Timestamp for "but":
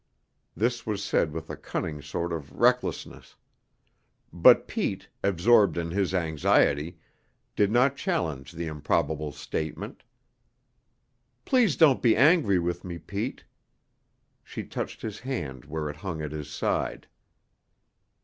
4.33-4.67